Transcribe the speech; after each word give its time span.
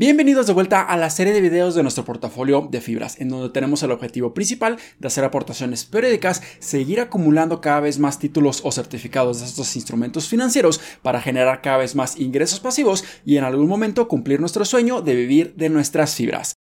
Bienvenidos 0.00 0.46
de 0.46 0.52
vuelta 0.52 0.80
a 0.80 0.96
la 0.96 1.10
serie 1.10 1.32
de 1.32 1.40
videos 1.40 1.74
de 1.74 1.82
nuestro 1.82 2.04
portafolio 2.04 2.68
de 2.70 2.80
fibras, 2.80 3.20
en 3.20 3.30
donde 3.30 3.48
tenemos 3.48 3.82
el 3.82 3.90
objetivo 3.90 4.32
principal 4.32 4.78
de 5.00 5.08
hacer 5.08 5.24
aportaciones 5.24 5.84
periódicas, 5.86 6.40
seguir 6.60 7.00
acumulando 7.00 7.60
cada 7.60 7.80
vez 7.80 7.98
más 7.98 8.20
títulos 8.20 8.60
o 8.62 8.70
certificados 8.70 9.40
de 9.40 9.46
estos 9.46 9.74
instrumentos 9.74 10.28
financieros 10.28 10.80
para 11.02 11.20
generar 11.20 11.62
cada 11.62 11.78
vez 11.78 11.96
más 11.96 12.16
ingresos 12.16 12.60
pasivos 12.60 13.02
y 13.24 13.38
en 13.38 13.42
algún 13.42 13.66
momento 13.66 14.06
cumplir 14.06 14.38
nuestro 14.38 14.64
sueño 14.64 15.02
de 15.02 15.16
vivir 15.16 15.54
de 15.56 15.68
nuestras 15.68 16.14
fibras. 16.14 16.54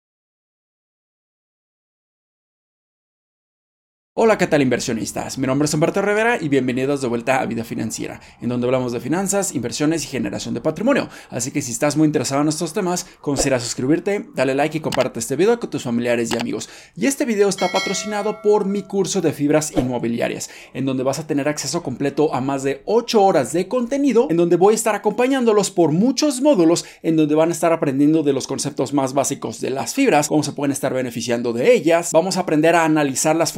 Hola, 4.19 4.39
¿qué 4.39 4.47
tal 4.47 4.63
inversionistas? 4.63 5.37
Mi 5.37 5.47
nombre 5.47 5.67
es 5.67 5.75
Humberto 5.75 6.01
Rivera 6.01 6.39
y 6.41 6.49
bienvenidos 6.49 7.03
de 7.03 7.07
vuelta 7.07 7.39
a 7.39 7.45
Vida 7.45 7.65
Financiera, 7.65 8.19
en 8.41 8.49
donde 8.49 8.67
hablamos 8.67 8.93
de 8.93 9.01
finanzas, 9.01 9.55
inversiones 9.55 10.05
y 10.05 10.07
generación 10.07 10.55
de 10.55 10.63
patrimonio. 10.63 11.11
Así 11.29 11.51
que 11.51 11.61
si 11.61 11.71
estás 11.71 11.99
muy 11.99 12.07
interesado 12.07 12.41
en 12.41 12.49
estos 12.49 12.73
temas, 12.73 13.07
considera 13.21 13.61
suscribirte, 13.61 14.25
dale 14.35 14.55
like 14.55 14.79
y 14.79 14.81
comparte 14.81 15.21
este 15.21 15.37
video 15.37 15.61
con 15.61 15.69
tus 15.69 15.83
familiares 15.83 16.33
y 16.33 16.39
amigos. 16.39 16.71
Y 16.97 17.05
este 17.05 17.27
video 17.27 17.51
está 17.51 17.71
patrocinado 17.71 18.41
por 18.41 18.65
mi 18.65 18.85
curso 18.85 19.21
de 19.21 19.35
fibras 19.35 19.73
inmobiliarias, 19.77 20.49
en 20.73 20.87
donde 20.87 21.03
vas 21.03 21.19
a 21.19 21.27
tener 21.27 21.47
acceso 21.47 21.83
completo 21.83 22.35
a 22.35 22.41
más 22.41 22.63
de 22.63 22.81
8 22.87 23.23
horas 23.23 23.53
de 23.53 23.69
contenido, 23.69 24.29
en 24.31 24.39
donde 24.39 24.57
voy 24.57 24.73
a 24.73 24.77
estar 24.77 24.95
acompañándolos 24.95 25.71
por 25.71 25.93
muchos 25.93 26.41
módulos, 26.41 26.87
en 27.03 27.17
donde 27.17 27.35
van 27.35 27.51
a 27.51 27.53
estar 27.53 27.75
aprendiendo 27.75 28.23
de 28.23 28.33
los 28.33 28.47
conceptos 28.47 28.95
más 28.95 29.13
básicos 29.13 29.61
de 29.61 29.69
las 29.69 29.93
fibras, 29.93 30.29
cómo 30.29 30.43
se 30.43 30.53
pueden 30.53 30.73
estar 30.73 30.95
beneficiando 30.95 31.53
de 31.53 31.75
ellas, 31.75 32.13
vamos 32.15 32.39
a 32.39 32.41
aprender 32.41 32.75
a 32.77 32.87
analizarlas 32.87 33.53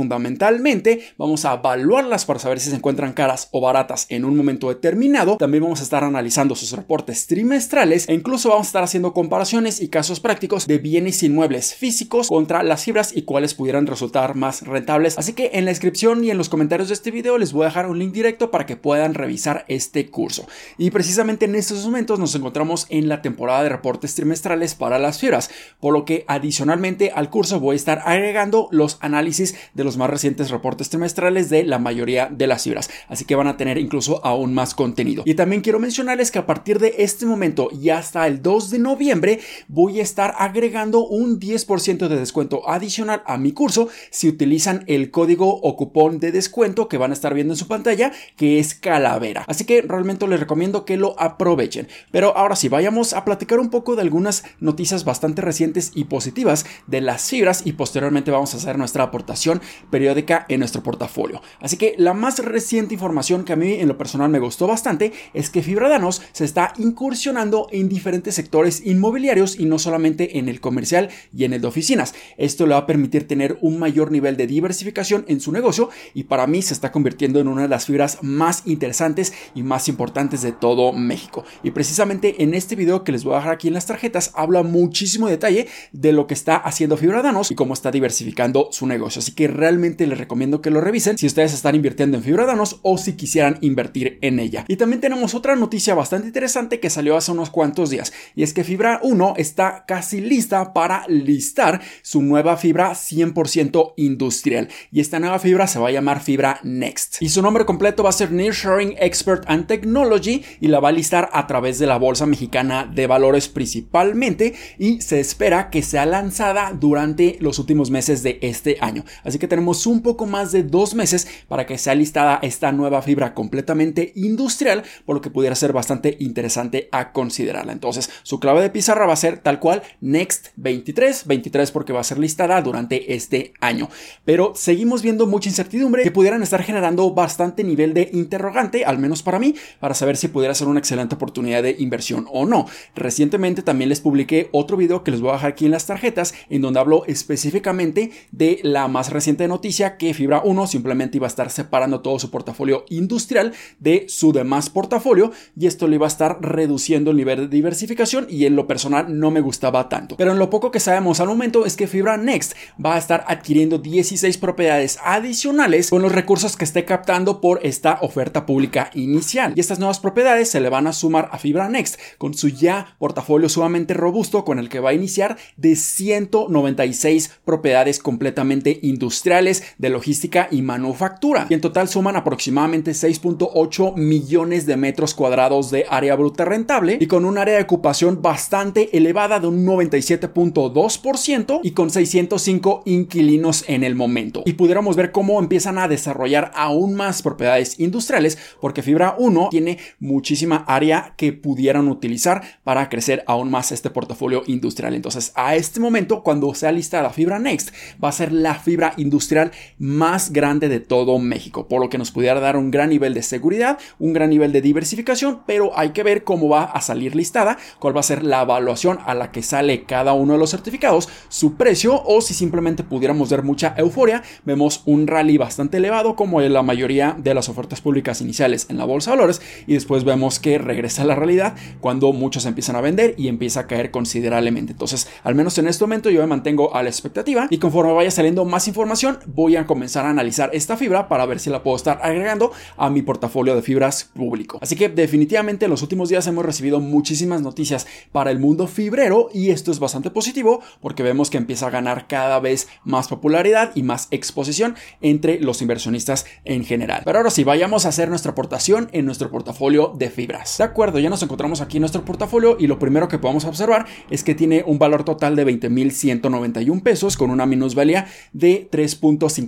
vamos 1.16 1.44
a 1.44 1.54
evaluarlas 1.54 2.24
para 2.24 2.38
saber 2.38 2.60
si 2.60 2.70
se 2.70 2.76
encuentran 2.76 3.12
caras 3.12 3.48
o 3.52 3.60
baratas 3.60 4.06
en 4.08 4.24
un 4.24 4.36
momento 4.36 4.68
determinado. 4.68 5.36
También 5.36 5.62
vamos 5.62 5.80
a 5.80 5.82
estar 5.82 6.04
analizando 6.04 6.54
sus 6.54 6.72
reportes 6.72 7.26
trimestrales 7.26 8.08
e 8.08 8.14
incluso 8.14 8.48
vamos 8.50 8.66
a 8.66 8.70
estar 8.70 8.84
haciendo 8.84 9.12
comparaciones 9.12 9.80
y 9.80 9.88
casos 9.88 10.20
prácticos 10.20 10.66
de 10.66 10.78
bienes 10.78 11.22
inmuebles 11.22 11.74
físicos 11.74 12.28
contra 12.28 12.62
las 12.62 12.84
fibras 12.84 13.14
y 13.14 13.22
cuáles 13.22 13.54
pudieran 13.54 13.86
resultar 13.86 14.34
más 14.34 14.62
rentables. 14.62 15.18
Así 15.18 15.32
que 15.32 15.50
en 15.54 15.64
la 15.64 15.70
descripción 15.70 16.24
y 16.24 16.30
en 16.30 16.38
los 16.38 16.48
comentarios 16.48 16.88
de 16.88 16.94
este 16.94 17.10
video 17.10 17.38
les 17.38 17.52
voy 17.52 17.62
a 17.62 17.66
dejar 17.66 17.88
un 17.88 17.98
link 17.98 18.12
directo 18.12 18.50
para 18.50 18.66
que 18.66 18.76
puedan 18.76 19.14
revisar 19.14 19.64
este 19.68 20.08
curso. 20.10 20.46
Y 20.76 20.90
precisamente 20.90 21.44
en 21.44 21.54
estos 21.54 21.84
momentos 21.84 22.18
nos 22.18 22.34
encontramos 22.34 22.86
en 22.88 23.08
la 23.08 23.22
temporada 23.22 23.62
de 23.62 23.68
reportes 23.68 24.14
trimestrales 24.14 24.74
para 24.74 24.98
las 24.98 25.18
fibras, 25.18 25.50
por 25.80 25.92
lo 25.92 26.04
que 26.04 26.24
adicionalmente 26.28 27.12
al 27.14 27.30
curso 27.30 27.60
voy 27.60 27.74
a 27.74 27.76
estar 27.76 28.02
agregando 28.04 28.68
los 28.70 28.98
análisis 29.00 29.54
de 29.74 29.84
los 29.84 29.96
más 29.96 30.10
recientes 30.10 30.37
reportes 30.50 30.88
trimestrales 30.88 31.50
de 31.50 31.64
la 31.64 31.78
mayoría 31.78 32.28
de 32.30 32.46
las 32.46 32.62
fibras, 32.62 32.90
así 33.08 33.24
que 33.24 33.34
van 33.34 33.48
a 33.48 33.56
tener 33.56 33.78
incluso 33.78 34.24
aún 34.24 34.54
más 34.54 34.74
contenido. 34.74 35.22
Y 35.26 35.34
también 35.34 35.60
quiero 35.60 35.78
mencionarles 35.78 36.30
que 36.30 36.38
a 36.38 36.46
partir 36.46 36.78
de 36.78 36.94
este 36.98 37.26
momento 37.26 37.68
y 37.72 37.90
hasta 37.90 38.26
el 38.26 38.42
2 38.42 38.70
de 38.70 38.78
noviembre 38.78 39.40
voy 39.66 40.00
a 40.00 40.02
estar 40.02 40.34
agregando 40.38 41.06
un 41.06 41.40
10% 41.40 42.08
de 42.08 42.16
descuento 42.16 42.68
adicional 42.68 43.22
a 43.26 43.36
mi 43.36 43.52
curso 43.52 43.88
si 44.10 44.28
utilizan 44.28 44.84
el 44.86 45.10
código 45.10 45.60
o 45.60 45.76
cupón 45.76 46.20
de 46.20 46.32
descuento 46.32 46.88
que 46.88 46.98
van 46.98 47.10
a 47.10 47.14
estar 47.14 47.34
viendo 47.34 47.54
en 47.54 47.58
su 47.58 47.68
pantalla, 47.68 48.12
que 48.36 48.58
es 48.58 48.74
calavera. 48.74 49.44
Así 49.46 49.64
que 49.64 49.82
realmente 49.82 50.26
les 50.26 50.40
recomiendo 50.40 50.84
que 50.84 50.96
lo 50.96 51.18
aprovechen. 51.20 51.88
Pero 52.10 52.36
ahora 52.36 52.56
sí, 52.56 52.68
vayamos 52.68 53.12
a 53.12 53.24
platicar 53.24 53.58
un 53.58 53.70
poco 53.70 53.96
de 53.96 54.02
algunas 54.02 54.44
noticias 54.60 55.04
bastante 55.04 55.42
recientes 55.42 55.92
y 55.94 56.04
positivas 56.04 56.66
de 56.86 57.00
las 57.00 57.28
fibras 57.28 57.62
y 57.64 57.72
posteriormente 57.72 58.30
vamos 58.30 58.54
a 58.54 58.58
hacer 58.58 58.78
nuestra 58.78 59.04
aportación 59.04 59.60
periódica 59.90 60.27
en 60.48 60.60
nuestro 60.60 60.82
portafolio. 60.82 61.40
Así 61.60 61.76
que 61.76 61.94
la 61.96 62.14
más 62.14 62.38
reciente 62.38 62.94
información 62.94 63.44
que 63.44 63.52
a 63.52 63.56
mí 63.56 63.74
en 63.74 63.88
lo 63.88 63.96
personal 63.96 64.28
me 64.30 64.38
gustó 64.38 64.66
bastante 64.66 65.12
es 65.32 65.50
que 65.50 65.62
Fibradanos 65.62 66.22
se 66.32 66.44
está 66.44 66.74
incursionando 66.78 67.68
en 67.70 67.88
diferentes 67.88 68.34
sectores 68.34 68.84
inmobiliarios 68.84 69.58
y 69.58 69.64
no 69.64 69.78
solamente 69.78 70.38
en 70.38 70.48
el 70.48 70.60
comercial 70.60 71.08
y 71.34 71.44
en 71.44 71.52
el 71.52 71.62
de 71.62 71.68
oficinas. 71.68 72.14
Esto 72.36 72.66
le 72.66 72.74
va 72.74 72.80
a 72.80 72.86
permitir 72.86 73.26
tener 73.26 73.58
un 73.60 73.78
mayor 73.78 74.10
nivel 74.10 74.36
de 74.36 74.46
diversificación 74.46 75.24
en 75.28 75.40
su 75.40 75.52
negocio 75.52 75.90
y 76.14 76.24
para 76.24 76.46
mí 76.46 76.62
se 76.62 76.74
está 76.74 76.92
convirtiendo 76.92 77.40
en 77.40 77.48
una 77.48 77.62
de 77.62 77.68
las 77.68 77.86
fibras 77.86 78.18
más 78.22 78.62
interesantes 78.66 79.32
y 79.54 79.62
más 79.62 79.88
importantes 79.88 80.42
de 80.42 80.52
todo 80.52 80.92
México. 80.92 81.44
Y 81.62 81.70
precisamente 81.70 82.42
en 82.42 82.54
este 82.54 82.76
video 82.76 83.04
que 83.04 83.12
les 83.12 83.24
voy 83.24 83.34
a 83.34 83.38
dejar 83.38 83.52
aquí 83.52 83.68
en 83.68 83.74
las 83.74 83.86
tarjetas 83.86 84.32
habla 84.34 84.62
muchísimo 84.62 85.28
detalle 85.28 85.68
de 85.92 86.12
lo 86.12 86.26
que 86.26 86.34
está 86.34 86.56
haciendo 86.56 86.96
Fibradanos 86.96 87.50
y 87.50 87.54
cómo 87.54 87.74
está 87.74 87.90
diversificando 87.90 88.68
su 88.72 88.86
negocio. 88.86 89.20
Así 89.20 89.32
que 89.32 89.48
realmente 89.48 90.06
les 90.06 90.17
recomiendo 90.18 90.60
que 90.60 90.70
lo 90.70 90.80
revisen 90.80 91.16
si 91.16 91.26
ustedes 91.26 91.54
están 91.54 91.74
invirtiendo 91.74 92.16
en 92.16 92.22
Fibradanos 92.22 92.80
o 92.82 92.98
si 92.98 93.14
quisieran 93.14 93.58
invertir 93.60 94.18
en 94.20 94.38
ella. 94.38 94.64
Y 94.68 94.76
también 94.76 95.00
tenemos 95.00 95.34
otra 95.34 95.56
noticia 95.56 95.94
bastante 95.94 96.26
interesante 96.26 96.80
que 96.80 96.90
salió 96.90 97.16
hace 97.16 97.32
unos 97.32 97.50
cuantos 97.50 97.90
días 97.90 98.12
y 98.34 98.42
es 98.42 98.52
que 98.52 98.64
Fibra 98.64 99.00
1 99.02 99.34
está 99.36 99.84
casi 99.86 100.20
lista 100.20 100.72
para 100.74 101.06
listar 101.08 101.80
su 102.02 102.22
nueva 102.22 102.56
fibra 102.56 102.92
100% 102.92 103.94
industrial 103.96 104.68
y 104.92 105.00
esta 105.00 105.18
nueva 105.18 105.38
fibra 105.38 105.66
se 105.66 105.78
va 105.78 105.88
a 105.88 105.92
llamar 105.92 106.20
Fibra 106.20 106.60
Next 106.62 107.22
y 107.22 107.28
su 107.28 107.42
nombre 107.42 107.64
completo 107.64 108.02
va 108.02 108.10
a 108.10 108.12
ser 108.12 108.32
Nearshoring 108.32 108.96
Expert 108.98 109.44
and 109.46 109.66
Technology 109.66 110.44
y 110.60 110.68
la 110.68 110.80
va 110.80 110.90
a 110.90 110.92
listar 110.92 111.30
a 111.32 111.46
través 111.46 111.78
de 111.78 111.86
la 111.86 111.98
Bolsa 111.98 112.26
Mexicana 112.26 112.90
de 112.92 113.06
Valores 113.06 113.48
principalmente 113.48 114.54
y 114.78 115.00
se 115.00 115.20
espera 115.20 115.70
que 115.70 115.82
sea 115.82 116.06
lanzada 116.06 116.72
durante 116.72 117.36
los 117.40 117.58
últimos 117.58 117.90
meses 117.90 118.22
de 118.22 118.38
este 118.42 118.76
año. 118.80 119.04
Así 119.24 119.38
que 119.38 119.48
tenemos 119.48 119.86
un 119.86 120.02
poco 120.08 120.24
más 120.24 120.52
de 120.52 120.62
dos 120.62 120.94
meses 120.94 121.28
para 121.48 121.66
que 121.66 121.76
sea 121.76 121.94
listada 121.94 122.38
esta 122.40 122.72
nueva 122.72 123.02
fibra 123.02 123.34
completamente 123.34 124.14
industrial, 124.16 124.84
por 125.04 125.16
lo 125.16 125.20
que 125.20 125.28
pudiera 125.28 125.54
ser 125.54 125.74
bastante 125.74 126.16
interesante 126.18 126.88
a 126.92 127.12
considerarla. 127.12 127.72
Entonces, 127.72 128.08
su 128.22 128.40
clave 128.40 128.62
de 128.62 128.70
pizarra 128.70 129.04
va 129.04 129.12
a 129.12 129.16
ser 129.16 129.40
tal 129.40 129.60
cual 129.60 129.82
Next 130.00 130.46
23, 130.56 131.26
23 131.26 131.70
porque 131.72 131.92
va 131.92 132.00
a 132.00 132.04
ser 132.04 132.18
listada 132.18 132.62
durante 132.62 133.14
este 133.14 133.52
año. 133.60 133.90
Pero 134.24 134.54
seguimos 134.56 135.02
viendo 135.02 135.26
mucha 135.26 135.50
incertidumbre 135.50 136.04
que 136.04 136.10
pudieran 136.10 136.42
estar 136.42 136.62
generando 136.62 137.10
bastante 137.12 137.62
nivel 137.62 137.92
de 137.92 138.08
interrogante, 138.14 138.86
al 138.86 138.96
menos 138.96 139.22
para 139.22 139.38
mí, 139.38 139.56
para 139.78 139.92
saber 139.92 140.16
si 140.16 140.28
pudiera 140.28 140.54
ser 140.54 140.68
una 140.68 140.78
excelente 140.80 141.16
oportunidad 141.16 141.62
de 141.62 141.76
inversión 141.78 142.26
o 142.32 142.46
no. 142.46 142.64
Recientemente 142.94 143.60
también 143.60 143.90
les 143.90 144.00
publiqué 144.00 144.48
otro 144.52 144.78
video 144.78 145.04
que 145.04 145.10
les 145.10 145.20
voy 145.20 145.32
a 145.32 145.34
dejar 145.34 145.50
aquí 145.50 145.66
en 145.66 145.72
las 145.72 145.84
tarjetas, 145.84 146.32
en 146.48 146.62
donde 146.62 146.80
hablo 146.80 147.04
específicamente 147.06 148.10
de 148.32 148.60
la 148.62 148.88
más 148.88 149.10
reciente 149.10 149.46
noticia 149.48 149.87
que 149.96 150.14
Fibra 150.14 150.42
1 150.44 150.66
simplemente 150.66 151.16
iba 151.16 151.26
a 151.26 151.28
estar 151.28 151.50
separando 151.50 152.00
todo 152.00 152.18
su 152.18 152.30
portafolio 152.30 152.84
industrial 152.90 153.52
de 153.78 154.06
su 154.08 154.32
demás 154.32 154.70
portafolio 154.70 155.32
y 155.56 155.66
esto 155.66 155.88
le 155.88 155.96
iba 155.96 156.06
a 156.06 156.08
estar 156.08 156.38
reduciendo 156.40 157.10
el 157.10 157.16
nivel 157.16 157.48
de 157.48 157.48
diversificación 157.48 158.26
y 158.28 158.44
en 158.44 158.56
lo 158.56 158.66
personal 158.66 159.18
no 159.18 159.30
me 159.30 159.40
gustaba 159.40 159.88
tanto. 159.88 160.16
Pero 160.16 160.32
en 160.32 160.38
lo 160.38 160.50
poco 160.50 160.70
que 160.70 160.80
sabemos 160.80 161.20
al 161.20 161.28
momento 161.28 161.66
es 161.66 161.76
que 161.76 161.86
Fibra 161.86 162.16
Next 162.16 162.54
va 162.84 162.94
a 162.94 162.98
estar 162.98 163.24
adquiriendo 163.28 163.78
16 163.78 164.38
propiedades 164.38 164.98
adicionales 165.04 165.90
con 165.90 166.02
los 166.02 166.12
recursos 166.12 166.56
que 166.56 166.64
esté 166.64 166.84
captando 166.84 167.40
por 167.40 167.60
esta 167.62 167.98
oferta 168.02 168.46
pública 168.46 168.90
inicial. 168.94 169.52
Y 169.56 169.60
estas 169.60 169.78
nuevas 169.78 170.00
propiedades 170.00 170.50
se 170.50 170.60
le 170.60 170.68
van 170.68 170.86
a 170.86 170.92
sumar 170.92 171.28
a 171.32 171.38
Fibra 171.38 171.68
Next 171.68 171.98
con 172.18 172.34
su 172.34 172.48
ya 172.48 172.96
portafolio 172.98 173.48
sumamente 173.48 173.94
robusto 173.94 174.44
con 174.44 174.58
el 174.58 174.68
que 174.68 174.80
va 174.80 174.90
a 174.90 174.94
iniciar 174.94 175.36
de 175.56 175.76
196 175.76 177.30
propiedades 177.44 177.98
completamente 177.98 178.78
industriales 178.82 179.62
de 179.78 179.90
logística 179.90 180.48
y 180.50 180.62
manufactura. 180.62 181.46
Y 181.48 181.54
en 181.54 181.60
total 181.60 181.88
suman 181.88 182.16
aproximadamente 182.16 182.90
6.8 182.90 183.94
millones 183.96 184.66
de 184.66 184.76
metros 184.76 185.14
cuadrados 185.14 185.70
de 185.70 185.86
área 185.88 186.16
bruta 186.16 186.44
rentable 186.44 186.98
y 187.00 187.06
con 187.06 187.24
un 187.24 187.38
área 187.38 187.56
de 187.56 187.62
ocupación 187.62 188.20
bastante 188.20 188.96
elevada 188.96 189.40
de 189.40 189.46
un 189.46 189.64
97.2% 189.64 191.60
y 191.62 191.70
con 191.70 191.90
605 191.90 192.82
inquilinos 192.84 193.64
en 193.68 193.84
el 193.84 193.94
momento. 193.94 194.42
Y 194.44 194.54
pudiéramos 194.54 194.96
ver 194.96 195.12
cómo 195.12 195.38
empiezan 195.38 195.78
a 195.78 195.88
desarrollar 195.88 196.50
aún 196.54 196.94
más 196.94 197.22
propiedades 197.22 197.78
industriales 197.78 198.38
porque 198.60 198.82
Fibra 198.82 199.14
1 199.18 199.48
tiene 199.50 199.78
muchísima 200.00 200.64
área 200.66 201.14
que 201.16 201.32
pudieran 201.32 201.88
utilizar 201.88 202.42
para 202.64 202.88
crecer 202.88 203.22
aún 203.26 203.50
más 203.50 203.72
este 203.72 203.90
portafolio 203.90 204.42
industrial. 204.46 204.94
Entonces, 204.94 205.32
a 205.34 205.54
este 205.56 205.80
momento, 205.80 206.22
cuando 206.22 206.52
sea 206.54 206.72
listada 206.72 207.10
Fibra 207.10 207.38
Next, 207.38 207.70
va 208.02 208.08
a 208.08 208.12
ser 208.12 208.32
la 208.32 208.54
fibra 208.54 208.94
industrial 208.96 209.52
más 209.78 210.32
grande 210.32 210.68
de 210.68 210.80
todo 210.80 211.18
México, 211.18 211.68
por 211.68 211.80
lo 211.80 211.88
que 211.88 211.98
nos 211.98 212.10
pudiera 212.10 212.40
dar 212.40 212.56
un 212.56 212.70
gran 212.70 212.90
nivel 212.90 213.14
de 213.14 213.22
seguridad, 213.22 213.78
un 213.98 214.12
gran 214.12 214.30
nivel 214.30 214.52
de 214.52 214.60
diversificación, 214.60 215.40
pero 215.46 215.76
hay 215.78 215.90
que 215.90 216.02
ver 216.02 216.24
cómo 216.24 216.48
va 216.48 216.64
a 216.64 216.80
salir 216.80 217.14
listada, 217.14 217.58
cuál 217.78 217.96
va 217.96 218.00
a 218.00 218.04
ser 218.04 218.22
la 218.22 218.42
evaluación 218.42 218.98
a 219.04 219.14
la 219.14 219.32
que 219.32 219.42
sale 219.42 219.84
cada 219.84 220.12
uno 220.12 220.34
de 220.34 220.38
los 220.38 220.50
certificados, 220.50 221.08
su 221.28 221.56
precio 221.56 222.02
o 222.04 222.20
si 222.20 222.34
simplemente 222.34 222.84
pudiéramos 222.84 223.30
ver 223.30 223.42
mucha 223.42 223.74
euforia, 223.76 224.22
vemos 224.44 224.82
un 224.86 225.06
rally 225.06 225.38
bastante 225.38 225.78
elevado 225.78 226.16
como 226.16 226.40
en 226.40 226.52
la 226.52 226.62
mayoría 226.62 227.16
de 227.18 227.34
las 227.34 227.48
ofertas 227.48 227.80
públicas 227.80 228.20
iniciales 228.20 228.66
en 228.68 228.78
la 228.78 228.84
bolsa 228.84 229.10
de 229.10 229.16
valores 229.16 229.42
y 229.66 229.74
después 229.74 230.04
vemos 230.04 230.38
que 230.38 230.58
regresa 230.58 231.02
a 231.02 231.06
la 231.06 231.14
realidad 231.14 231.54
cuando 231.80 232.12
muchos 232.12 232.46
empiezan 232.46 232.76
a 232.76 232.80
vender 232.80 233.14
y 233.18 233.28
empieza 233.28 233.60
a 233.60 233.66
caer 233.66 233.90
considerablemente. 233.90 234.72
Entonces, 234.72 235.08
al 235.24 235.34
menos 235.34 235.58
en 235.58 235.68
este 235.68 235.84
momento 235.84 236.10
yo 236.10 236.20
me 236.20 236.26
mantengo 236.26 236.74
a 236.74 236.82
la 236.82 236.88
expectativa 236.88 237.46
y 237.50 237.58
conforme 237.58 237.92
vaya 237.92 238.10
saliendo 238.10 238.44
más 238.44 238.68
información 238.68 239.18
voy 239.26 239.56
a 239.56 239.57
comenzar 239.66 240.06
a 240.06 240.10
analizar 240.10 240.50
esta 240.52 240.76
fibra 240.76 241.08
para 241.08 241.26
ver 241.26 241.40
si 241.40 241.50
la 241.50 241.62
puedo 241.62 241.76
estar 241.76 242.00
agregando 242.02 242.52
a 242.76 242.90
mi 242.90 243.02
portafolio 243.02 243.54
de 243.54 243.62
fibras 243.62 244.10
público. 244.14 244.58
Así 244.60 244.76
que 244.76 244.88
definitivamente 244.88 245.66
en 245.66 245.70
los 245.70 245.82
últimos 245.82 246.08
días 246.08 246.26
hemos 246.26 246.44
recibido 246.44 246.80
muchísimas 246.80 247.42
noticias 247.42 247.86
para 248.12 248.30
el 248.30 248.38
mundo 248.38 248.66
fibrero 248.66 249.28
y 249.32 249.50
esto 249.50 249.70
es 249.70 249.78
bastante 249.78 250.10
positivo 250.10 250.60
porque 250.80 251.02
vemos 251.02 251.30
que 251.30 251.38
empieza 251.38 251.66
a 251.66 251.70
ganar 251.70 252.06
cada 252.08 252.40
vez 252.40 252.68
más 252.84 253.08
popularidad 253.08 253.72
y 253.74 253.82
más 253.82 254.08
exposición 254.10 254.76
entre 255.00 255.40
los 255.40 255.62
inversionistas 255.62 256.26
en 256.44 256.64
general. 256.64 257.02
Pero 257.04 257.18
ahora 257.18 257.30
sí, 257.30 257.44
vayamos 257.44 257.86
a 257.86 257.90
hacer 257.90 258.08
nuestra 258.08 258.32
aportación 258.32 258.88
en 258.92 259.04
nuestro 259.04 259.30
portafolio 259.30 259.94
de 259.96 260.10
fibras. 260.10 260.58
De 260.58 260.64
acuerdo, 260.64 260.98
ya 260.98 261.10
nos 261.10 261.22
encontramos 261.22 261.60
aquí 261.60 261.78
en 261.78 261.82
nuestro 261.82 262.04
portafolio 262.04 262.56
y 262.58 262.66
lo 262.66 262.78
primero 262.78 263.08
que 263.08 263.18
podemos 263.18 263.44
observar 263.44 263.86
es 264.10 264.22
que 264.22 264.34
tiene 264.34 264.64
un 264.66 264.78
valor 264.78 265.04
total 265.04 265.36
de 265.36 265.46
20.191 265.46 266.82
pesos 266.82 267.16
con 267.16 267.30
una 267.30 267.46
minusvalía 267.46 268.06
de 268.32 268.68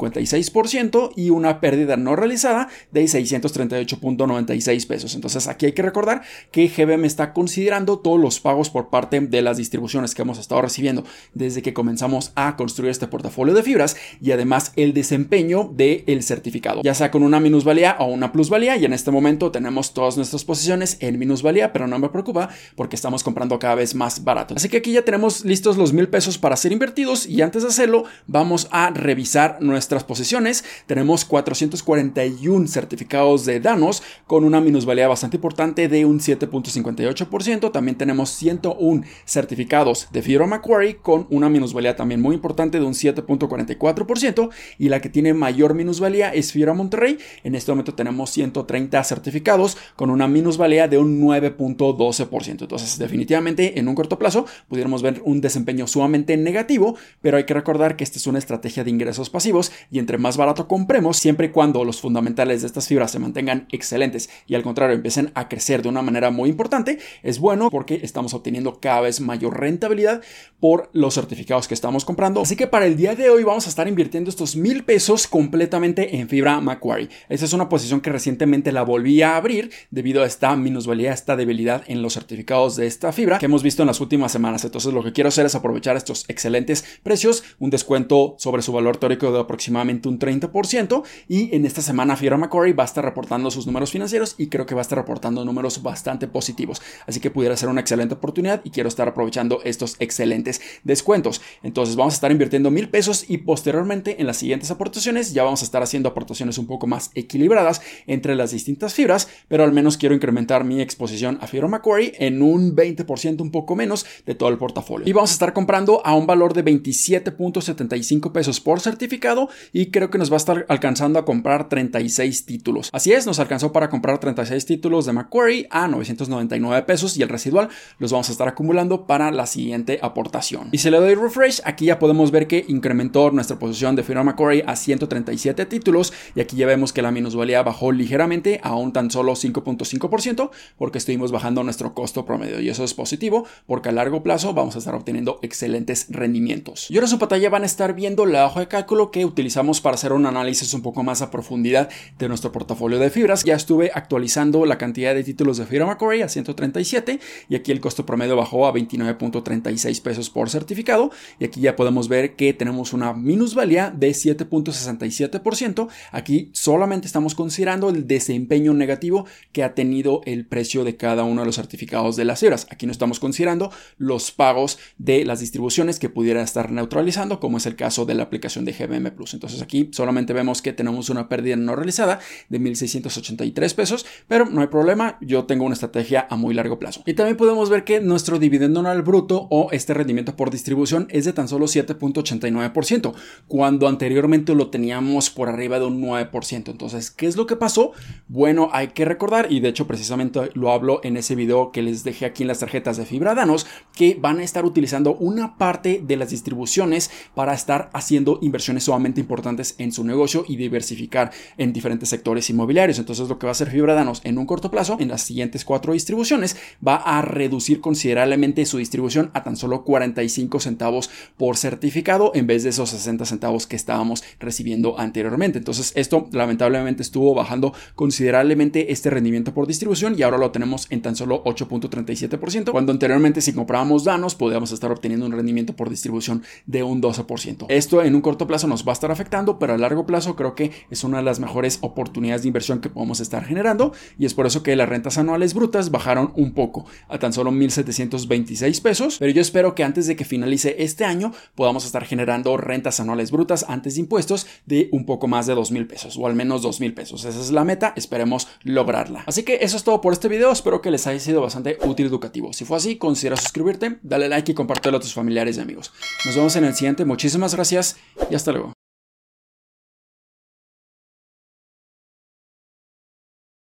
3.56% 0.00 1.12
y 1.17 1.31
una 1.31 1.61
pérdida 1.61 1.97
no 1.97 2.17
realizada 2.17 2.69
de 2.91 3.05
638.96 3.05 4.87
pesos. 4.87 5.14
Entonces 5.14 5.49
aquí 5.49 5.67
hay 5.67 5.73
que 5.73 5.82
recordar 5.82 6.23
que 6.50 6.69
GBM 6.69 7.05
está 7.05 7.32
considerando 7.32 7.99
todos 7.99 8.20
los 8.20 8.41
pagos 8.41 8.70
por 8.70 8.91
parte 8.91 9.20
de 9.20 9.43
las 9.43 9.56
distribuciones 9.56 10.14
que 10.14 10.23
hemos 10.23 10.38
estado 10.38 10.62
recibiendo 10.62 11.05
desde 11.35 11.62
que 11.62 11.75
comenzamos 11.75 12.32
a 12.35 12.56
construir 12.56 12.91
este 12.91 13.06
portafolio 13.06 13.55
de 13.55 13.62
fibras 13.62 13.97
y 14.20 14.32
además 14.32 14.73
el 14.76 14.93
desempeño 14.93 15.70
del 15.73 16.23
certificado, 16.23 16.82
ya 16.82 16.94
sea 16.94 17.11
con 17.11 17.23
una 17.23 17.41
minusvalía 17.41 17.96
o 17.99 18.06
una 18.06 18.32
plusvalía 18.32 18.76
y 18.76 18.85
en 18.85 18.93
este 18.93 19.11
momento 19.11 19.50
tenemos 19.50 19.94
todas 19.94 20.17
nuestras 20.17 20.44
posiciones 20.44 20.96
en 21.00 21.19
minusvalía, 21.19 21.73
pero 21.73 21.87
no 21.87 21.99
me 21.99 22.08
preocupa 22.08 22.49
porque 22.76 22.96
estamos 22.96 23.23
comprando 23.23 23.58
cada 23.58 23.75
vez 23.75 23.94
más 23.94 24.25
barato. 24.25 24.55
Así 24.55 24.69
que 24.69 24.79
aquí 24.79 24.93
ya 24.93 25.05
tenemos 25.05 25.44
listos 25.44 25.76
los 25.76 25.93
mil 25.93 26.08
pesos 26.08 26.38
para 26.38 26.56
ser 26.56 26.73
invertidos 26.73 27.26
y 27.26 27.43
antes 27.43 27.62
de 27.62 27.69
hacerlo 27.69 28.05
vamos 28.26 28.69
a 28.70 28.91
revisar 28.91 29.58
nuestras 29.90 30.04
posiciones. 30.04 30.64
Tenemos 30.87 31.25
441 31.25 32.69
certificados 32.69 33.44
de 33.44 33.58
danos 33.58 34.04
con 34.28 34.44
una 34.44 34.60
minusvalía 34.60 35.08
bastante 35.08 35.37
importante 35.37 35.88
de 35.88 36.04
un 36.04 36.20
7.58%. 36.20 37.72
También 37.72 37.98
tenemos 37.98 38.31
101 38.31 39.02
certificados 39.25 40.06
de 40.12 40.22
Fibra 40.22 40.46
Macquarie 40.46 40.98
con 40.98 41.26
una 41.31 41.48
minusvalía 41.48 41.96
también 41.96 42.22
muy 42.22 42.37
importante 42.37 42.78
de 42.78 42.84
un 42.87 42.92
7.44% 42.92 44.50
y 44.78 44.88
la 44.90 45.00
que 45.00 45.08
tiene 45.08 45.34
mayor 45.34 45.75
minusvalía 45.75 46.32
es 46.32 46.52
Fibra 46.52 46.72
Monterrey. 46.72 47.19
En 47.43 47.56
este 47.56 47.72
momento 47.72 47.94
tenemos 47.94 48.31
130 48.31 49.02
certificados 49.02 49.76
con 49.96 50.10
una 50.10 50.28
minusvalía 50.28 50.86
de 50.86 50.98
un 50.98 51.20
9.12%. 51.20 52.60
Entonces 52.60 52.96
definitivamente 52.96 53.81
en 53.81 53.88
un 53.88 53.96
corto 53.96 54.20
plazo 54.20 54.46
pudiéramos 54.69 55.02
ver 55.02 55.20
un 55.25 55.40
desempeño 55.40 55.88
sumamente 55.88 56.36
negativo, 56.36 56.96
pero 57.20 57.38
hay 57.38 57.44
que 57.44 57.54
recordar 57.54 57.96
que 57.96 58.04
esta 58.04 58.19
es 58.19 58.28
una 58.28 58.38
estrategia 58.38 58.84
de 58.84 58.90
ingresos 58.90 59.31
pasivos 59.31 59.72
y 59.91 59.99
entre 59.99 60.19
más 60.19 60.37
barato 60.37 60.69
compremos, 60.69 61.17
siempre 61.17 61.47
y 61.47 61.50
cuando 61.50 61.85
los 61.85 62.00
fundamentales 62.00 62.62
de 62.62 62.67
estas 62.67 62.88
fibras 62.88 63.11
se 63.11 63.19
mantengan 63.19 63.67
excelentes 63.71 64.31
y 64.47 64.55
al 64.55 64.62
contrario 64.62 64.94
empiecen 64.94 65.31
a 65.35 65.49
crecer 65.49 65.82
de 65.82 65.88
una 65.88 66.03
manera 66.03 66.31
muy 66.31 66.50
importante, 66.50 66.99
es 67.23 67.38
bueno 67.38 67.71
porque 67.71 68.00
estamos 68.03 68.35
obteniendo 68.35 68.81
cada 68.81 69.03
vez 69.03 69.21
mayor 69.21 69.59
rentabilidad 69.59 70.23
por 70.59 70.91
los 70.93 71.15
certificados 71.15 71.69
que 71.69 71.75
estamos 71.75 72.05
comprando. 72.05 72.41
Así 72.43 72.56
que 72.56 72.67
para 72.67 72.87
el 72.87 72.97
día 72.97 73.15
de 73.15 73.31
hoy 73.31 73.44
vamos 73.44 73.67
a 73.67 73.71
estar 73.71 73.88
invirtiendo 73.88 74.31
estos 74.31 74.56
mil 74.56 74.85
pesos 74.85 75.27
completamente 75.27 76.17
en 76.17 76.29
fibra 76.29 76.61
Macquarie. 76.61 77.09
Esta 77.29 77.47
es 77.47 77.53
una 77.53 77.69
posición 77.69 78.00
que 78.00 78.11
recientemente 78.11 78.73
la 78.73 78.82
volví 78.82 79.23
a 79.23 79.37
abrir 79.37 79.71
debido 79.91 80.23
a 80.23 80.27
esta 80.27 80.55
minusvalía, 80.56 81.12
esta 81.12 81.37
debilidad 81.37 81.82
en 81.87 82.03
los 82.03 82.15
certificados 82.15 82.77
de 82.77 82.87
esta 82.87 83.12
fibra 83.12 83.38
que 83.38 83.47
hemos 83.47 83.62
visto 83.62 83.82
en 83.82 83.87
las 83.87 84.00
últimas 84.00 84.32
semanas. 84.32 84.65
Entonces 84.65 84.93
lo 84.93 85.03
que 85.03 85.12
quiero 85.12 85.29
hacer 85.29 85.47
es 85.47 85.55
aprovechar 85.55 85.97
estos 85.97 86.25
excelentes 86.29 86.85
precios, 87.03 87.43
un 87.59 87.71
descuento 87.71 88.35
sobre 88.38 88.62
su 88.62 88.73
valor 88.73 88.97
teórico 88.97 89.32
de 89.32 89.41
aproximadamente 89.41 89.69
un 89.70 90.19
30% 90.19 91.02
y 91.28 91.55
en 91.55 91.64
esta 91.64 91.82
semana 91.82 92.17
Fibra 92.17 92.37
Macquarie 92.37 92.75
va 92.75 92.84
a 92.84 92.87
estar 92.87 93.05
reportando 93.05 93.50
sus 93.50 93.67
números 93.67 93.90
financieros 93.90 94.34
y 94.38 94.49
creo 94.49 94.67
que 94.67 94.75
va 94.75 94.81
a 94.81 94.82
estar 94.82 94.99
reportando 94.99 95.44
números 95.44 95.82
bastante 95.82 96.28
positivos. 96.28 96.82
Así 97.06 97.20
que 97.20 97.31
pudiera 97.31 97.56
ser 97.56 97.69
una 97.69 97.81
excelente 97.81 98.14
oportunidad 98.14 98.61
y 98.64 98.70
quiero 98.70 98.88
estar 98.88 99.08
aprovechando 99.08 99.61
estos 99.64 99.96
excelentes 99.99 100.61
descuentos. 100.84 101.40
Entonces 101.62 101.96
vamos 101.96 102.14
a 102.14 102.17
estar 102.17 102.32
invirtiendo 102.32 102.70
mil 102.70 102.88
pesos 102.88 103.25
y 103.28 103.38
posteriormente 103.38 104.20
en 104.20 104.26
las 104.26 104.38
siguientes 104.38 104.70
aportaciones 104.70 105.32
ya 105.32 105.44
vamos 105.44 105.62
a 105.62 105.64
estar 105.64 105.82
haciendo 105.82 106.08
aportaciones 106.08 106.58
un 106.58 106.67
poco 106.67 106.87
más 106.87 107.11
equilibradas 107.14 107.81
entre 108.06 108.34
las 108.34 108.50
distintas 108.50 108.94
fibras, 108.94 109.28
pero 109.49 109.64
al 109.64 109.72
menos 109.72 109.96
quiero 109.96 110.14
incrementar 110.14 110.64
mi 110.64 110.81
exposición 110.81 111.38
a 111.40 111.46
Fibra 111.46 111.69
Macquarie 111.69 112.14
en 112.19 112.43
un 112.43 112.75
20% 112.75 113.40
un 113.40 113.50
poco 113.50 113.76
menos 113.76 114.06
de 114.26 114.34
todo 114.34 114.49
el 114.49 114.58
portafolio. 114.58 115.08
Y 115.08 115.12
vamos 115.12 115.31
a 115.31 115.34
estar 115.34 115.52
comprando 115.52 116.00
a 116.05 116.14
un 116.14 116.26
valor 116.26 116.55
de 116.55 116.64
27.75 116.64 118.32
pesos 118.32 118.61
por 118.61 118.81
certificado 118.81 119.50
y 119.73 119.87
creo 119.87 120.11
que 120.11 120.19
nos 120.19 120.31
va 120.31 120.37
a 120.37 120.38
estar 120.38 120.67
alcanzando 120.69 121.19
a 121.19 121.25
comprar 121.25 121.69
36 121.69 122.47
títulos. 122.47 122.91
Así 122.93 123.12
es, 123.12 123.26
nos 123.26 123.38
alcanzó 123.38 123.73
para 123.73 123.88
comprar 123.88 124.19
36 124.19 124.67
títulos 124.67 125.06
de 125.06 125.12
Macquarie 125.12 125.67
a 125.70 125.88
999 125.88 126.82
pesos 126.82 127.17
y 127.17 127.23
el 127.23 127.29
residual 127.29 127.69
los 127.99 128.12
vamos 128.12 128.29
a 128.29 128.32
estar 128.32 128.49
acumulando 128.49 129.06
para 129.06 129.31
la 129.31 129.47
siguiente 129.47 129.99
aportación. 130.02 130.69
Y 130.73 130.79
si 130.79 130.91
le 130.91 130.99
doy 130.99 131.14
refresh, 131.14 131.61
aquí 131.64 131.87
ya 131.87 131.99
podemos 131.99 132.31
ver 132.31 132.47
que 132.47 132.64
incrementó 132.69 133.31
nuestra 133.31 133.58
posición 133.58 133.97
de 133.97 134.02
firma 134.02 134.25
Macquarie 134.25 134.64
a 134.67 134.76
137 134.76 135.67
títulos 135.67 136.12
y 136.35 136.41
aquí 136.41 136.56
ya 136.56 136.67
vemos 136.67 136.93
que 136.93 137.03
la 137.03 137.11
minusvalía 137.11 137.62
bajó 137.62 137.93
ligeramente 137.93 138.61
a 138.62 138.75
un 138.75 138.93
tan 138.93 139.11
solo 139.11 139.32
5.5% 139.32 140.50
porque 140.76 140.99
estuvimos 140.99 141.32
bajando 141.32 141.62
nuestro 141.62 141.94
costo 141.94 142.25
promedio 142.25 142.61
y 142.61 142.69
eso 142.69 142.85
es 142.85 142.94
positivo 142.94 143.46
porque 143.67 143.88
a 143.88 143.93
largo 143.93 144.23
plazo 144.23 144.55
vamos 144.55 144.76
a 144.76 144.79
estar 144.79 144.94
obteniendo 144.94 145.38
excelentes 145.43 146.06
rendimientos. 146.11 146.91
Y 146.91 146.96
ahora 146.96 147.06
en 147.06 147.11
su 147.11 147.19
pantalla 147.19 147.50
van 147.50 147.62
a 147.62 147.67
estar 147.67 147.94
viendo 147.94 148.26
la 148.26 148.46
hoja 148.46 148.61
de 148.61 148.69
cálculo 148.69 149.11
que 149.11 149.25
utilizamos 149.25 149.39
para 149.82 149.94
hacer 149.94 150.12
un 150.12 150.26
análisis 150.26 150.75
un 150.75 150.82
poco 150.82 151.02
más 151.02 151.22
a 151.22 151.31
profundidad 151.31 151.88
de 152.19 152.28
nuestro 152.28 152.52
portafolio 152.52 152.98
de 152.98 153.10
fibras. 153.10 153.44
Ya 153.44 153.54
estuve 153.54 153.90
actualizando 153.94 154.66
la 154.66 154.76
cantidad 154.76 155.14
de 155.14 155.25
títulos 155.25 155.56
de 155.56 155.66
fibra 155.66 155.87
Macquarie 155.87 156.22
a 156.22 156.28
137 156.28 157.20
y 157.48 157.54
aquí 157.54 157.72
el 157.72 157.81
costo 157.81 158.04
promedio 158.04 158.37
bajó 158.37 158.66
a 158.66 158.75
29.36 158.75 160.02
pesos 160.02 160.31
por 160.31 160.50
certificado 160.50 161.10
y 161.38 161.44
aquí 161.44 161.60
ya 161.60 161.75
podemos 161.75 162.08
ver 162.08 162.37
que 162.37 162.52
tenemos 162.52 162.92
una 162.92 163.12
minusvalía 163.14 163.90
de 163.90 164.10
7.67%. 164.10 165.88
Aquí 166.12 166.50
solamente 166.52 167.06
estamos 167.06 167.34
considerando 167.34 167.88
el 167.88 168.06
desempeño 168.06 168.75
negativo 168.75 169.26
que 169.52 169.64
ha 169.64 169.75
tenido 169.75 170.20
el 170.26 170.46
precio 170.46 170.84
de 170.84 170.96
cada 170.96 171.25
uno 171.25 171.43
de 171.43 171.46
los 171.46 171.56
certificados 171.56 172.16
de 172.16 172.25
las 172.25 172.40
fibras. 172.40 172.66
Aquí 172.70 172.86
no 172.86 172.93
estamos 172.93 173.20
considerando 173.20 173.72
los 173.96 174.32
pagos 174.32 174.78
de 174.98 175.25
las 175.25 175.40
distribuciones 175.40 175.98
que 175.98 176.08
pudiera 176.08 176.43
estar 176.43 176.70
neutralizando, 176.70 177.40
como 177.40 177.56
es 177.56 177.66
el 177.66 177.76
caso 177.76 178.04
de 178.04 178.14
la 178.14 178.25
aplicación 178.25 178.64
de 178.64 178.72
GBM 178.72 179.10
Plus. 179.12 179.30
Entonces 179.35 179.62
aquí 179.62 179.91
solamente 179.93 180.32
vemos 180.32 180.62
que 180.62 180.73
tenemos 180.73 181.11
una 181.11 181.29
pérdida 181.29 181.56
no 181.56 181.77
realizada 181.77 182.21
de 182.49 182.61
1.683 182.61 183.75
pesos, 183.75 184.06
pero 184.29 184.47
no 184.47 184.61
hay 184.61 184.69
problema, 184.69 185.19
yo 185.21 185.44
tengo 185.44 185.65
una 185.65 185.75
estrategia 185.75 186.27
a 186.31 186.37
muy 186.37 186.55
largo 186.55 186.79
plazo. 186.79 187.03
Y 187.06 187.15
también 187.15 187.37
podemos 187.37 187.71
ver 187.71 187.85
que 187.85 188.00
nuestro 188.00 188.38
dividendo 188.38 188.81
anual 188.81 189.03
bruto 189.03 189.47
o 189.50 189.69
este 189.73 189.94
rendimiento 189.94 190.37
por 190.37 190.50
distribución 190.50 191.06
es 191.11 191.25
de 191.25 191.32
tan 191.32 191.49
solo 191.49 191.67
7.89%, 191.67 193.15
cuando 193.49 193.89
anteriormente 193.89 194.55
lo 194.55 194.70
teníamos 194.70 195.31
por 195.31 195.49
arriba 195.49 195.79
de 195.79 195.87
un 195.87 196.03
9%. 196.03 196.70
Entonces, 196.70 197.10
¿qué 197.10 197.27
es 197.27 197.37
lo 197.37 197.46
que 197.46 197.56
pasó? 197.56 197.93
Bueno, 198.29 198.70
hay 198.72 198.89
que 198.89 199.05
recordar, 199.05 199.51
y 199.51 199.60
de 199.60 199.69
hecho 199.69 199.87
precisamente 199.87 200.51
lo 200.55 200.72
hablo 200.72 201.01
en 201.03 201.17
ese 201.17 201.34
video 201.34 201.72
que 201.72 201.82
les 201.82 202.05
dejé 202.05 202.27
aquí 202.27 202.43
en 202.43 202.49
las 202.49 202.60
tarjetas 202.60 202.96
de 202.96 203.06
fibra 203.06 203.34
danos, 203.34 203.67
que 203.94 204.17
van 204.20 204.39
a 204.39 204.44
estar 204.44 204.65
utilizando 204.65 205.15
una 205.15 205.56
parte 205.56 206.03
de 206.05 206.17
las 206.17 206.31
distribuciones 206.31 207.10
para 207.34 207.55
estar 207.55 207.91
haciendo 207.93 208.39
inversiones 208.43 208.84
sumamente 208.84 209.19
importantes 209.20 209.77
en 209.79 209.93
su 209.93 210.05
negocio 210.05 210.44
y 210.48 210.56
diversificar 210.56 211.31
en 211.56 211.72
diferentes 211.72 212.08
sectores 212.08 212.50
inmobiliarios. 212.50 212.98
Entonces, 212.98 213.29
lo 213.29 213.39
que 213.39 213.46
va 213.46 213.50
a 213.50 213.53
hacer 213.53 213.70
fibra 213.70 213.94
danos 213.94 214.20
en 214.24 214.39
un 214.39 214.46
corto 214.46 214.70
plazo, 214.70 214.96
en 214.98 215.08
las 215.08 215.22
siguientes 215.22 215.65
cuatro 215.65 215.93
distribuciones, 215.93 216.56
va 216.86 216.96
a 216.96 217.22
reducir 217.22 217.81
considerablemente 217.81 218.67
su 218.67 218.79
distribución 218.79 219.31
a 219.34 219.44
tan 219.44 219.56
solo 219.56 219.84
45 219.84 220.60
centavos 220.60 221.10
por 221.36 221.56
certificado 221.56 222.32
en 222.34 222.46
vez 222.46 222.62
de 222.62 222.70
esos 222.70 222.91
60 222.91 223.24
centavos 223.24 223.67
que 223.67 223.77
estábamos 223.77 224.24
recibiendo 224.39 224.98
anteriormente. 224.98 225.58
Entonces, 225.58 225.93
esto 225.94 226.29
lamentablemente 226.32 227.03
estuvo 227.03 227.34
bajando 227.34 227.72
considerablemente 227.94 228.93
este 228.93 229.10
rendimiento 229.10 229.55
por 229.55 229.67
distribución 229.67 230.15
y 230.19 230.22
ahora 230.22 230.39
lo 230.39 230.50
tenemos 230.50 230.86
en 230.91 231.03
tan 231.03 231.17
solo 231.17 231.44
8.37%, 231.44 232.70
cuando 232.72 232.93
anteriormente 232.93 233.41
si 233.41 233.53
comprábamos 233.53 234.05
danos 234.05 234.34
podíamos 234.34 234.72
estar 234.72 234.91
obteniendo 234.91 235.27
un 235.27 235.32
rendimiento 235.32 235.74
por 235.74 235.91
distribución 235.91 236.43
de 236.67 236.82
un 236.82 237.03
12%. 237.03 237.67
Esto 237.69 238.03
en 238.03 238.15
un 238.15 238.20
corto 238.20 238.46
plazo 238.46 238.67
nos 238.67 238.86
va 238.86 238.93
a 238.93 238.94
afectando, 239.10 239.58
pero 239.58 239.74
a 239.74 239.79
largo 239.79 240.06
plazo 240.06 240.36
creo 240.36 240.55
que 240.55 240.72
es 240.90 241.05
una 241.05 241.19
de 241.19 241.24
las 241.24 241.40
mejores 241.40 241.79
oportunidades 241.82 242.43
de 242.43 242.48
inversión 242.48 242.81
que 242.81 242.90
podemos 242.90 243.20
estar 243.20 243.44
generando 243.44 243.93
y 244.19 244.26
es 244.26 244.34
por 244.34 244.46
eso 244.46 244.62
que 244.62 244.76
las 244.76 244.88
rentas 244.88 245.19
anuales 245.19 245.55
brutas 245.55 245.90
bajaron 245.90 246.32
un 246.36 246.52
poco 246.52 246.86
a 247.08 247.19
tan 247.19 247.32
solo 247.32 247.50
1.726 247.50 248.82
pesos, 248.82 249.17
pero 249.19 249.32
yo 249.32 249.40
espero 249.40 249.74
que 249.74 249.84
antes 249.84 250.06
de 250.06 250.17
que 250.17 250.24
finalice 250.24 250.76
este 250.79 251.05
año 251.05 251.32
podamos 251.55 251.84
estar 251.84 252.05
generando 252.05 252.56
rentas 252.56 253.00
anuales 253.00 253.31
brutas 253.31 253.64
antes 253.69 253.94
de 253.94 254.00
impuestos 254.00 254.46
de 254.67 254.88
un 254.93 255.06
poco 255.06 255.26
más 255.26 255.46
de 255.46 255.55
2.000 255.55 255.86
pesos 255.86 256.17
o 256.17 256.26
al 256.26 256.34
menos 256.34 256.62
2.000 256.62 256.94
pesos. 256.94 257.24
Esa 257.24 257.40
es 257.40 257.50
la 257.50 257.64
meta, 257.64 257.93
esperemos 257.96 258.48
lograrla. 258.62 259.24
Así 259.26 259.43
que 259.43 259.58
eso 259.62 259.76
es 259.76 259.84
todo 259.84 260.00
por 260.00 260.12
este 260.12 260.29
video, 260.29 260.52
espero 260.52 260.81
que 260.81 260.90
les 260.90 261.06
haya 261.06 261.20
sido 261.20 261.40
bastante 261.40 261.79
útil 261.84 262.06
y 262.06 262.08
educativo. 262.08 262.52
Si 262.52 262.64
fue 262.64 262.76
así, 262.76 262.96
considera 262.96 263.36
suscribirte, 263.36 263.98
dale 264.02 264.29
like 264.29 264.52
y 264.52 264.55
compártelo 264.55 264.98
a 264.98 265.00
tus 265.00 265.14
familiares 265.14 265.56
y 265.56 265.60
amigos. 265.60 265.93
Nos 266.24 266.36
vemos 266.36 266.56
en 266.56 266.64
el 266.64 266.74
siguiente, 266.74 267.05
muchísimas 267.05 267.55
gracias 267.55 267.96
y 268.31 268.34
hasta 268.34 268.52
luego. 268.52 268.80